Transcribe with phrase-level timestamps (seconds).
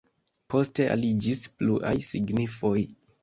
[0.53, 2.77] Poste aliĝis pluaj signifoj.